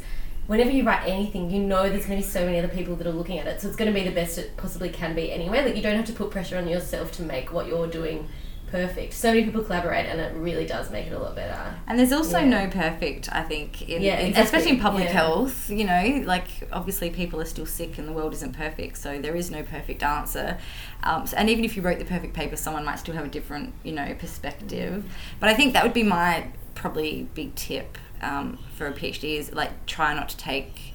[0.51, 3.07] whenever you write anything, you know there's going to be so many other people that
[3.07, 5.31] are looking at it, so it's going to be the best it possibly can be
[5.31, 5.63] anyway.
[5.63, 8.27] Like you don't have to put pressure on yourself to make what you're doing
[8.69, 9.13] perfect.
[9.13, 11.73] So many people collaborate, and it really does make it a lot better.
[11.87, 12.49] And there's also Yeah.
[12.49, 14.43] no perfect, I think, in, Yeah, exactly.
[14.43, 15.13] especially in public Yeah.
[15.13, 15.69] health.
[15.69, 19.37] You know, like obviously people are still sick and the world isn't perfect, so there
[19.37, 20.57] is no perfect answer.
[21.03, 23.29] Um, so, and even if you wrote the perfect paper, someone might still have a
[23.29, 25.05] different, you know, perspective.
[25.39, 29.53] But I think that would be my probably big tip um, for a PhD is
[29.53, 30.93] like try not to take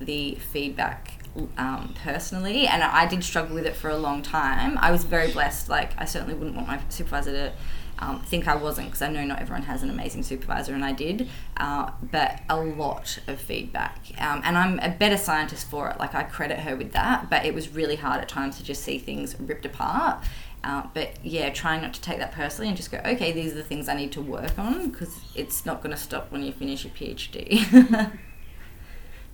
[0.00, 1.18] the feedback
[1.56, 2.66] um, personally.
[2.66, 4.78] And I did struggle with it for a long time.
[4.78, 7.52] I was very blessed like I certainly wouldn't want my supervisor to
[8.00, 10.92] um, think I wasn't because I know not everyone has an amazing supervisor and I
[10.92, 13.98] did uh, but a lot of feedback.
[14.18, 15.98] Um, and I'm a better scientist for it.
[15.98, 18.84] Like I credit her with that but it was really hard at times to just
[18.84, 20.24] see things ripped apart
[20.64, 23.56] uh, but yeah, trying not to take that personally and just go, okay, these are
[23.56, 26.52] the things I need to work on because it's not going to stop when you
[26.52, 28.18] finish your PhD.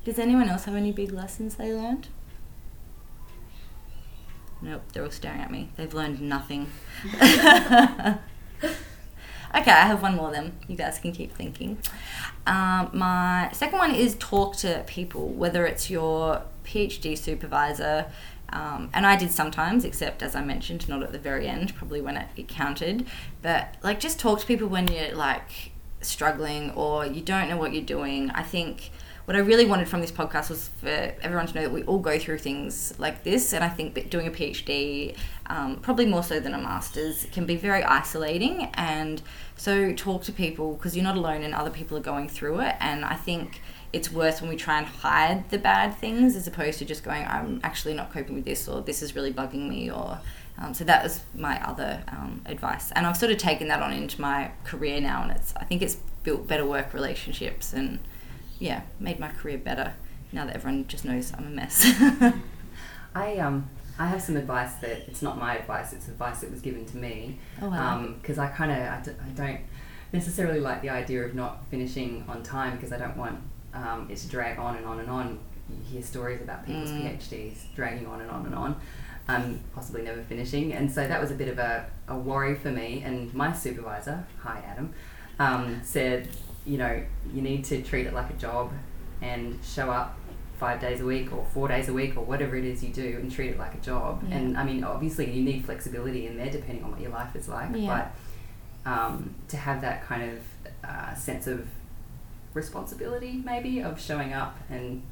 [0.04, 2.08] Does anyone else have any big lessons they learned?
[4.60, 5.70] Nope, they're all staring at me.
[5.76, 6.70] They've learned nothing.
[7.14, 8.20] okay,
[9.52, 10.58] I have one more then.
[10.68, 11.78] You guys can keep thinking.
[12.46, 18.06] Um, my second one is talk to people, whether it's your PhD supervisor,
[18.51, 22.01] um, and I did sometimes, except as I mentioned, not at the very end, probably
[22.01, 23.07] when it, it counted.
[23.42, 27.72] But like, just talk to people when you're like struggling or you don't know what
[27.72, 28.30] you're doing.
[28.30, 28.90] I think
[29.24, 31.99] what I really wanted from this podcast was for everyone to know that we all
[31.99, 33.55] go through things like this.
[33.55, 35.16] And I think doing a PhD,
[35.47, 38.70] um, probably more so than a master's, can be very isolating.
[38.74, 39.22] And
[39.57, 42.76] so talk to people because you're not alone and other people are going through it.
[42.80, 43.62] And I think
[43.95, 47.24] it's worse when we try and hide the bad things as opposed to just going,
[47.24, 50.20] I'm actually not coping with this or this is really bugging me or.
[50.57, 53.92] Um, so that was my other um, advice, and I've sort of taken that on
[53.92, 57.99] into my career now, and it's I think it's built better work relationships and
[58.61, 59.95] yeah, made my career better
[60.30, 61.84] now that everyone just knows I'm a mess.
[63.16, 63.68] I um
[63.99, 66.97] I have some advice that it's not my advice; it's advice that was given to
[66.97, 67.38] me.
[67.61, 68.07] Oh, wow.
[68.20, 69.61] Because I kind of I, d- I don't
[70.12, 73.40] necessarily like the idea of not finishing on time because I don't want
[73.74, 75.38] um, it to drag on and on and on.
[75.68, 77.18] You hear stories about people's Mm.
[77.18, 78.76] PhDs dragging on and on and on,
[79.28, 80.72] um, possibly never finishing.
[80.72, 83.02] And so that was a bit of a, a worry for me.
[83.04, 84.92] And my supervisor, hi Adam,
[85.38, 86.28] um, said,
[86.66, 87.02] you know,
[87.32, 88.72] you need to treat it like a job
[89.22, 90.16] and show up
[90.58, 93.18] five days a week or four days a week or whatever it is you do
[93.20, 94.22] and treat it like a job.
[94.28, 94.36] Yeah.
[94.36, 97.48] And I mean, obviously, you need flexibility in there depending on what your life is
[97.48, 97.70] like.
[97.74, 98.08] Yeah.
[98.84, 100.38] But um, to have that kind of
[100.88, 101.66] uh, sense of
[102.55, 105.02] responsibility, maybe, of showing up, and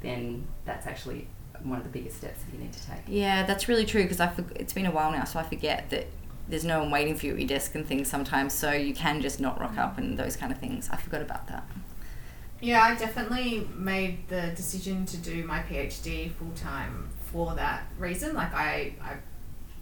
[0.00, 1.28] then that's actually
[1.62, 2.98] one of the biggest steps that you need to take.
[3.06, 5.88] yeah, that's really true because I for- it's been a while now, so I forget
[5.90, 6.06] that
[6.48, 9.20] there's no one waiting for you at your desk and things sometimes, so you can
[9.20, 10.88] just not rock up and those kind of things.
[10.90, 11.64] I forgot about that.
[12.60, 18.34] Yeah, I definitely made the decision to do my PhD full time for that reason.
[18.34, 19.16] Like I, I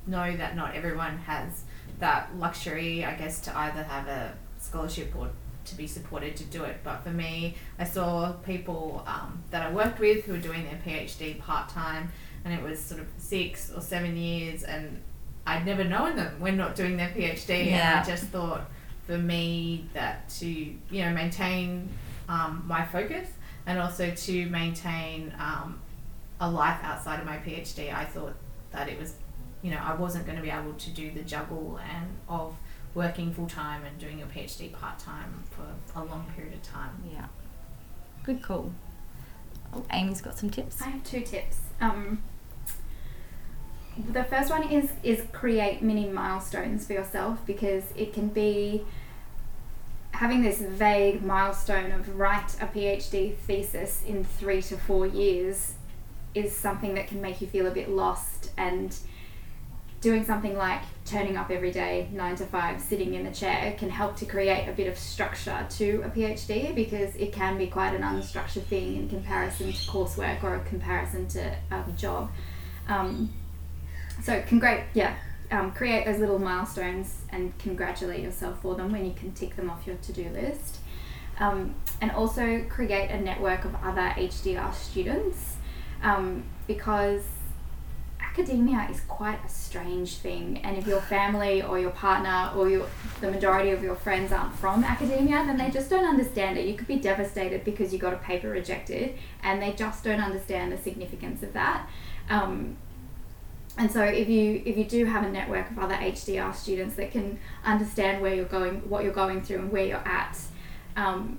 [0.07, 1.62] know that not everyone has
[2.01, 5.31] that luxury, I guess, to either have a scholarship or
[5.67, 6.79] to be supported to do it.
[6.85, 10.81] But for me, I saw people um, that I worked with who were doing their
[10.87, 12.11] PhD part time,
[12.45, 15.01] and it was sort of six or seven years, and
[15.47, 17.99] I'd never known them when not doing their PhD, Yeah.
[17.99, 18.71] and I just thought
[19.07, 21.89] for me that to you know maintain
[22.29, 23.29] um, my focus
[23.67, 25.79] and also to maintain um,
[26.41, 28.35] a life outside of my PhD, I thought
[28.73, 29.15] that it was,
[29.62, 32.55] you know, I wasn't going to be able to do the juggle and of
[32.95, 37.03] working full time and doing your PhD part time for a long period of time.
[37.13, 37.27] Yeah.
[38.23, 38.73] Good call.
[39.73, 40.81] Oh, Amy's got some tips.
[40.81, 41.59] I have two tips.
[41.81, 42.23] Um,
[44.11, 48.85] the first one is is create mini milestones for yourself because it can be
[50.13, 55.75] having this vague milestone of write a PhD thesis in three to four years
[56.35, 58.97] is something that can make you feel a bit lost and
[60.05, 63.89] doing something like turning up every day nine to five sitting in the chair can
[63.89, 67.95] help to create a bit of structure to a phd because it can be quite
[67.95, 72.31] an unstructured thing in comparison to coursework or a comparison to a job.
[72.87, 73.33] Um,
[74.23, 75.17] so congrat yeah
[75.51, 79.71] um, create those little milestones and congratulate yourself for them when you can tick them
[79.71, 80.81] off your to-do list.
[81.41, 85.57] Um, and also create a network of other HDR students
[86.03, 87.23] um, because
[88.35, 92.85] academia is quite a strange thing and if your family or your partner or your,
[93.20, 96.66] the majority of your friends aren't from academia then they just don't understand it.
[96.66, 100.72] You could be devastated because you got a paper rejected and they just don't understand
[100.72, 101.89] the significance of that.
[102.28, 102.76] Um,
[103.78, 107.12] and so if you if you do have a network of other HDR students that
[107.12, 110.37] can understand where you're going what you're going through and where you're at
[110.97, 111.39] um,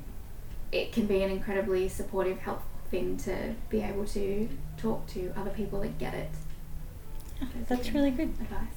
[0.72, 5.50] it can be an incredibly supportive helpful thing to be able to talk to other
[5.50, 6.30] people that get it
[7.68, 8.30] That's really good.
[8.30, 8.76] advice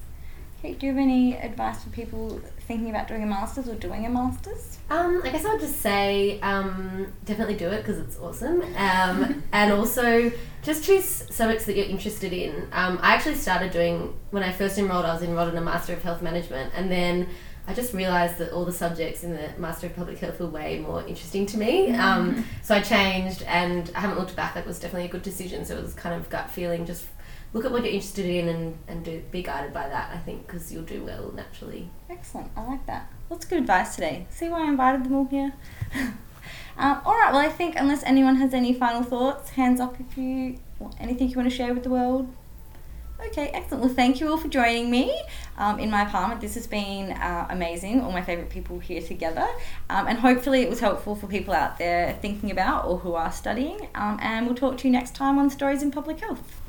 [0.59, 4.07] Okay, do you have any advice for people thinking about doing a master's or doing
[4.07, 4.79] a master's?
[4.91, 8.63] Um, I guess I would just say um, definitely do it because it's awesome.
[8.77, 10.33] Um, and also
[10.63, 12.67] just choose subjects that you're interested in.
[12.73, 15.93] Um, I actually started doing, when I first enrolled, I was enrolled in a Master
[15.93, 16.73] of Health Management.
[16.75, 17.29] And then
[17.69, 20.81] I just realised that all the subjects in the Master of Public Health were way
[20.81, 21.95] more interesting to me.
[21.95, 24.57] Um, so I changed and I haven't looked back.
[24.57, 25.65] It was definitely a good decision.
[25.65, 27.07] So it was kind of gut feeling, just
[27.53, 30.47] look at what you're interested in and, and do, be guided by that, I think,
[30.47, 31.91] because you'll do well naturally.
[32.11, 33.11] Excellent, I like that.
[33.31, 34.27] Lots of good advice today.
[34.31, 35.53] See why I invited them all here?
[36.79, 40.17] um, all right, well, I think unless anyone has any final thoughts, hands up if
[40.17, 40.59] you
[41.01, 42.33] anything you want to share with the world.
[43.27, 43.85] Okay, excellent.
[43.85, 45.21] Well, thank you all for joining me
[45.57, 46.41] um, in my apartment.
[46.41, 48.01] This has been uh, amazing.
[48.01, 49.47] All my favourite people here together.
[49.91, 53.33] Um, and hopefully, it was helpful for people out there thinking about or who are
[53.33, 53.89] studying.
[53.97, 56.61] Um, and we'll talk to you next time on Stories in Public Health.